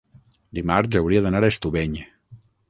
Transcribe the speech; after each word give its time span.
Dimarts 0.59 0.99
hauria 1.01 1.21
d'anar 1.27 1.43
a 1.45 1.51
Estubeny. 1.55 1.95